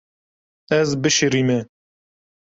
Ez 0.79 0.89
bişirîme. 1.01 1.59